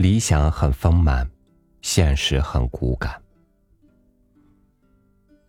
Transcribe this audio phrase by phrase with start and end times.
[0.00, 1.30] 理想很丰满，
[1.82, 3.20] 现实很骨感。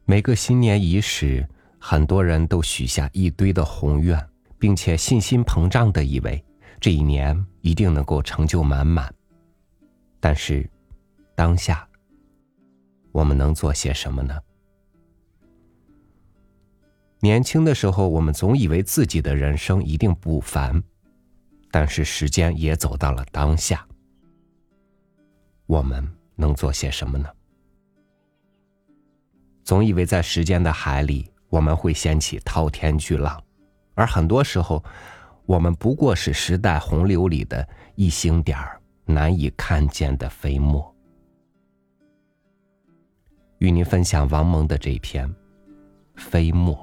[0.03, 1.47] 每个新年伊始，
[1.79, 4.21] 很多人都许下一堆的宏愿，
[4.59, 6.44] 并且信心膨胀的以为
[6.81, 9.09] 这一年一定能够成就满满。
[10.19, 10.69] 但是，
[11.33, 11.87] 当下，
[13.13, 14.37] 我们能做些什么呢？
[17.22, 20.84] 年轻的时候，我们总以为自己的人生一定不凡，
[21.72, 23.88] 但是时间也走到了当下。
[25.71, 27.30] 我们能做些什么呢？
[29.63, 33.41] 总以为在时间的海里，我们会掀起滔天巨浪，
[33.94, 34.84] 而很多时候，
[35.45, 40.94] 我们不过是时代洪流里的一星点儿，难以看见的飞沫。
[43.59, 45.25] 与您分享王蒙的这篇
[46.17, 46.75] 《飞沫》。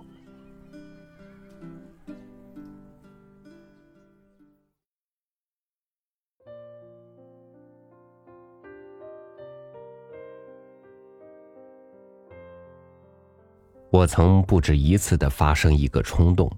[13.91, 16.51] 我曾不止一次的发生一个冲动，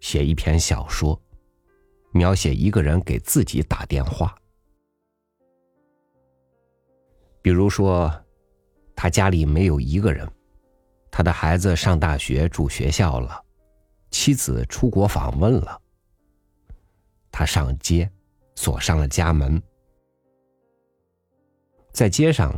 [0.00, 1.18] 写一篇小说，
[2.10, 4.36] 描写一个人给自己打电话。
[7.40, 8.12] 比如说，
[8.96, 10.28] 他家里没有一个人，
[11.12, 13.40] 他的孩子上大学住学校了，
[14.10, 15.80] 妻子出国访问了，
[17.30, 18.10] 他上街，
[18.56, 19.62] 锁上了家门，
[21.92, 22.52] 在街上。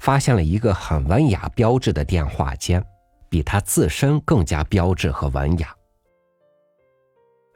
[0.00, 2.82] 发现了一个很文雅标志的电话间，
[3.28, 5.76] 比他自身更加标志和文雅。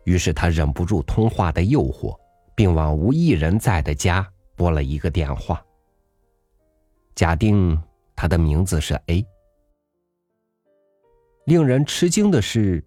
[0.05, 2.15] 于是他忍不住通话的诱惑，
[2.55, 5.65] 并往无一人在的家拨了一个电话。
[7.15, 7.83] 假定
[8.15, 9.27] 他的名字是 A。
[11.47, 12.85] 令人吃惊的是，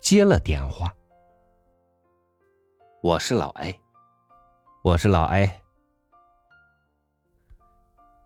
[0.00, 0.92] 接了电话。
[3.00, 3.78] 我是老 A，
[4.82, 5.48] 我是老 A，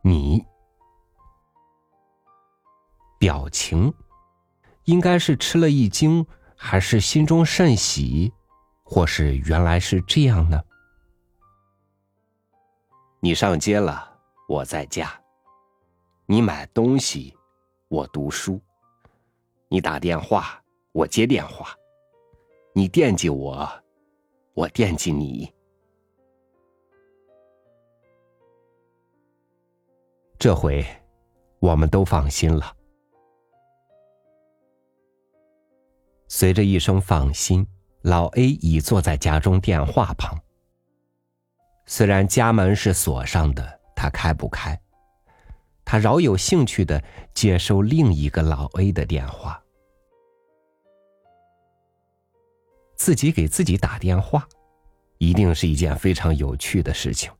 [0.02, 0.42] 你。
[3.22, 3.94] 表情，
[4.86, 8.32] 应该是吃了一惊，还是心中甚喜，
[8.82, 10.60] 或是原来是这样呢？
[13.20, 14.18] 你上街了，
[14.48, 15.06] 我在家；
[16.26, 17.32] 你买东西，
[17.86, 18.60] 我读书；
[19.68, 21.68] 你打电话，我接电话；
[22.74, 23.70] 你惦记我，
[24.52, 25.48] 我惦记你。
[30.40, 30.84] 这回，
[31.60, 32.78] 我们都放心了。
[36.34, 37.66] 随着一声放心，
[38.00, 40.40] 老 A 已坐在家中电话旁。
[41.84, 44.80] 虽然家门是锁上的，他开不开。
[45.84, 47.04] 他饶有兴趣的
[47.34, 49.62] 接收另一个老 A 的电话。
[52.96, 54.48] 自己给自己打电话，
[55.18, 57.30] 一定是一件非常有趣的事情。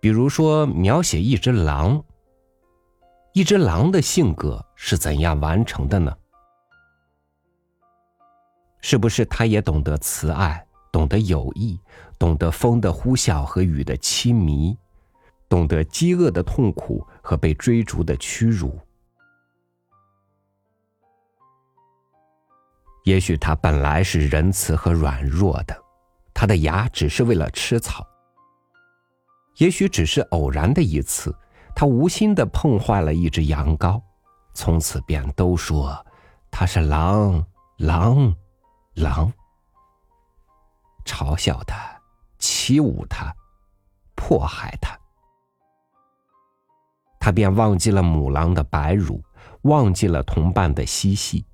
[0.00, 2.04] 比如说，描写一只狼。
[3.32, 6.12] 一只狼的性格是怎样完成的呢？
[8.80, 11.78] 是不是它也懂得慈爱，懂得友谊，
[12.18, 14.76] 懂得风的呼啸和雨的凄迷，
[15.48, 18.76] 懂得饥饿的痛苦和被追逐的屈辱？
[23.04, 25.76] 也许它本来是仁慈和软弱的，
[26.34, 28.04] 它的牙只是为了吃草。
[29.58, 31.32] 也许只是偶然的一次。
[31.80, 34.02] 他无心的碰坏了一只羊羔，
[34.52, 36.04] 从此便都说
[36.50, 37.42] 他是狼，
[37.78, 38.36] 狼，
[38.96, 39.32] 狼。
[41.06, 41.98] 嘲笑他，
[42.38, 43.34] 欺侮他，
[44.14, 44.94] 迫害他。
[47.18, 49.24] 他便忘记了母狼的白乳，
[49.62, 51.46] 忘记了同伴的嬉戏，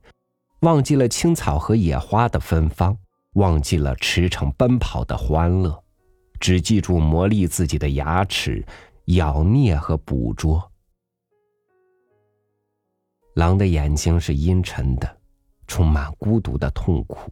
[0.62, 2.98] 忘记了青草和野花的芬芳，
[3.34, 5.84] 忘记了驰骋奔跑的欢乐，
[6.41, 8.66] 只记住磨砺自己的牙齿。
[9.06, 10.72] 咬啮和捕捉。
[13.34, 15.20] 狼的眼睛是阴沉的，
[15.67, 17.31] 充满孤独的痛苦。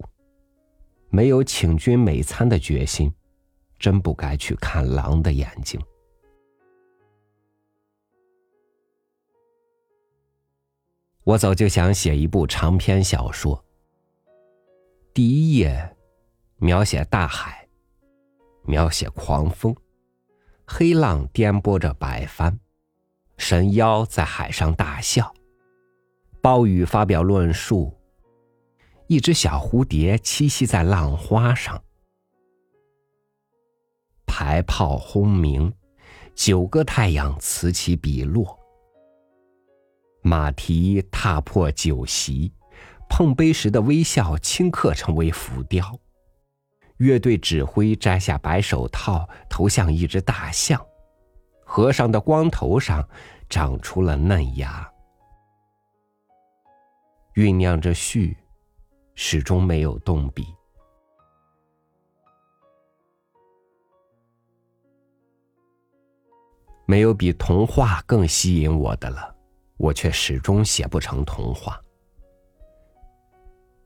[1.09, 3.13] 没有请君美餐的决心，
[3.79, 5.81] 真不该去看狼的眼睛。
[11.25, 13.65] 我早就想写一部长篇小说。
[15.15, 15.97] 第一页，
[16.57, 17.67] 描写大海，
[18.65, 19.75] 描写狂风。
[20.67, 22.59] 黑浪颠簸着白帆，
[23.37, 25.33] 神妖在海上大笑，
[26.41, 27.97] 暴雨发表论述，
[29.07, 31.83] 一只小蝴蝶栖息在浪花上，
[34.27, 35.73] 排炮轰鸣，
[36.35, 38.59] 九个太阳此起彼落，
[40.23, 42.53] 马蹄踏破酒席，
[43.09, 46.01] 碰杯时的微笑顷刻成为浮雕，
[46.99, 50.81] 乐队指挥摘下白手套，头像一只大象。
[51.65, 53.07] 和尚的光头上
[53.49, 54.89] 长出了嫩芽，
[57.35, 58.37] 酝酿着序，
[59.17, 60.47] 始终没有动笔。
[66.87, 69.35] 没有比童话更吸引我的了，
[69.79, 71.81] 我却始终写不成童话。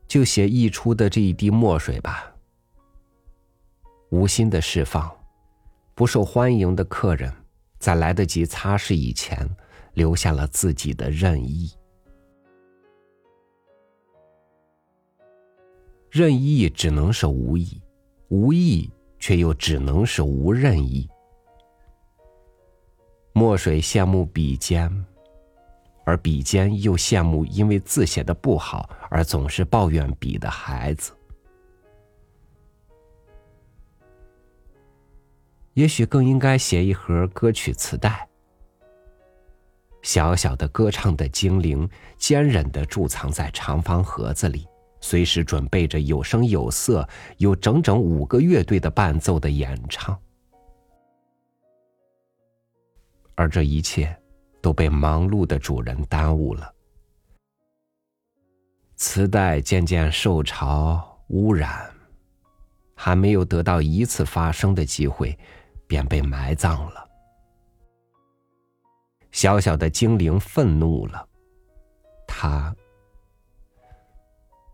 [0.05, 2.28] 就写溢出的这一滴墨水吧，
[4.09, 5.09] 无心的释放，
[5.93, 7.31] 不受欢迎的客人。
[7.77, 9.37] 在来得及擦拭以前，
[9.93, 11.71] 留下了自己的任意。
[16.09, 17.81] 任意只能是无意，
[18.29, 21.07] 无意却又只能是无任意。
[23.31, 24.91] 墨水羡慕笔尖，
[26.03, 31.13] 而笔尖又羡慕因为字写的不好而总是抱怨笔的孩子。
[35.79, 38.27] 也许更应该写一盒歌曲磁带。
[40.01, 44.67] 小小的歌唱的精灵，坚韧的贮藏在长方盒子里，
[44.99, 50.19] 随时准备着有声有色、有整整五个乐队的伴奏的演唱。
[53.35, 54.13] 而这一切，
[54.61, 56.69] 都被忙碌的主人耽误了。
[58.97, 61.89] 磁带渐渐受潮污染，
[62.95, 65.39] 还没有得到一次发声的机会。
[65.89, 67.09] 便被埋葬了。
[69.31, 71.27] 小小的精灵愤怒了，
[72.27, 72.73] 他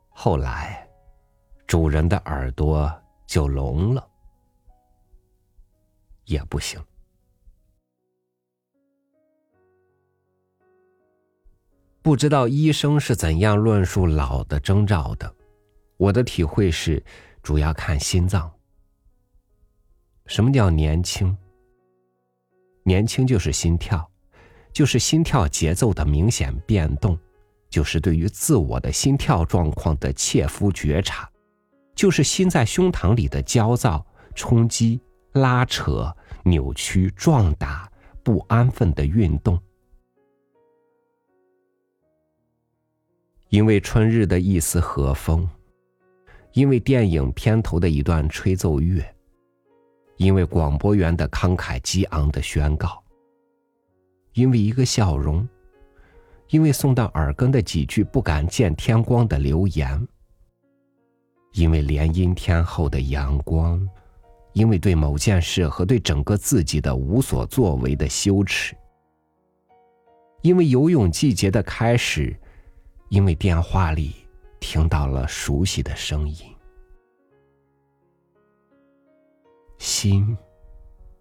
[0.09, 0.85] 后来，
[1.65, 2.93] 主人的耳朵
[3.25, 4.05] 就聋了，
[6.25, 6.77] 也不行。
[12.01, 15.33] 不知道医生是怎样论述老的征兆的，
[15.95, 17.01] 我的体会是，
[17.41, 18.51] 主要看心脏。
[20.27, 21.35] 什么叫年轻？
[22.83, 24.09] 年轻就是心跳，
[24.73, 27.17] 就是心跳节奏的明显变动，
[27.69, 31.29] 就是对于自我的心跳状况的切肤觉察，
[31.95, 34.99] 就是心在胸膛里的焦躁、冲击、
[35.33, 37.89] 拉扯、扭曲、撞打、
[38.23, 39.59] 不安分的运动。
[43.49, 45.47] 因为春日的一丝和风，
[46.53, 49.14] 因为电影片头的一段吹奏乐。
[50.17, 53.03] 因为广播员的慷慨激昂的宣告，
[54.33, 55.47] 因为一个笑容，
[56.49, 60.07] 因为送到耳根的几句不敢见天光的留言，
[61.53, 63.85] 因为连阴天后的阳光，
[64.53, 68.73] 因为对某件事和对整个自己的无所作为的羞耻，
[70.43, 72.33] 因为游泳季节的开始，
[73.09, 74.15] 因为电话里
[74.61, 76.54] 听到了熟悉的声音。
[79.77, 80.37] 心，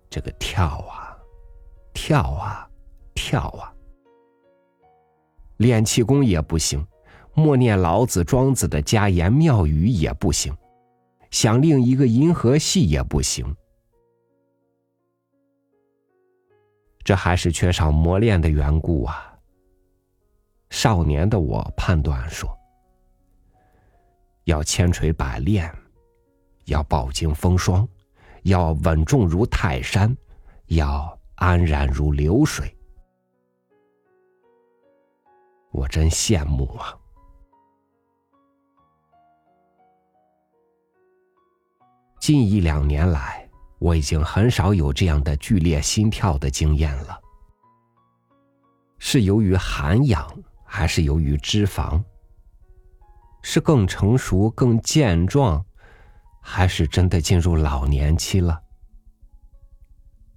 [0.09, 1.19] 这个跳啊，
[1.93, 2.69] 跳啊，
[3.15, 3.73] 跳啊。
[5.59, 6.85] 练气功也不行，
[7.33, 10.56] 默念老子、庄子的家言妙语也不行，
[11.31, 13.55] 想另一个银河系也不行。
[17.05, 19.31] 这还是缺少磨练的缘故啊。
[20.71, 22.51] 少年的我判断说，
[24.44, 25.73] 要千锤百炼，
[26.65, 27.87] 要饱经风霜。
[28.44, 30.15] 要稳重如泰山，
[30.67, 32.74] 要安然如流水。
[35.70, 36.94] 我真羡慕啊！
[42.20, 43.48] 近一两年来，
[43.79, 47.19] 我已经很少有这样的剧烈心跳的经验了。
[48.98, 50.31] 是由于涵养，
[50.65, 52.03] 还是由于脂肪？
[53.43, 55.65] 是更成熟、更健壮？
[56.46, 58.63] 还是真的进入老年期了。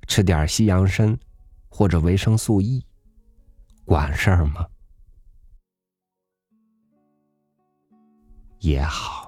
[0.08, 1.20] 吃点西洋参，
[1.68, 2.84] 或者维生素 E，
[3.84, 4.66] 管事儿吗？
[8.60, 9.27] 也好。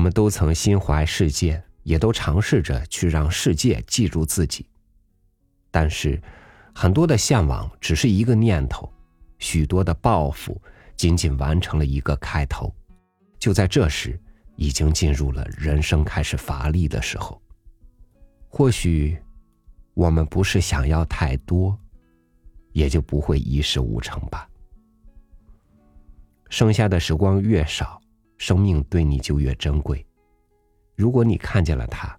[0.00, 4.64] 我们都曾心怀世界，也都尝试着去让世界记住自己。
[5.70, 6.18] 但是，
[6.74, 8.90] 很多的向往只是一个念头，
[9.38, 10.58] 许多的抱负
[10.96, 12.74] 仅仅完成了一个开头。
[13.38, 14.18] 就在这时，
[14.56, 17.38] 已经进入了人生开始乏力的时候。
[18.48, 19.18] 或许，
[19.92, 21.78] 我们不是想要太多，
[22.72, 24.48] 也就不会一事无成吧。
[26.48, 27.99] 剩下的时光越少。
[28.40, 30.04] 生命对你就越珍贵。
[30.96, 32.18] 如果你看见了他，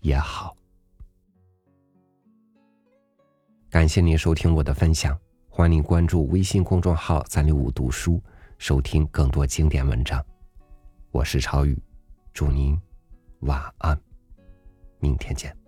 [0.00, 0.54] 也好。
[3.70, 8.22] 感谢您收听我的分享，欢迎您关注微信公众号“三六五读书”，
[8.58, 10.22] 收听更多经典文章。
[11.10, 11.82] 我是超宇，
[12.34, 12.78] 祝您
[13.40, 13.98] 晚安，
[14.98, 15.63] 明天见。